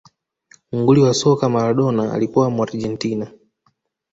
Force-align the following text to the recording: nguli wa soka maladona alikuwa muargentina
nguli 0.73 1.01
wa 1.01 1.13
soka 1.13 1.49
maladona 1.49 2.13
alikuwa 2.13 2.49
muargentina 2.49 3.31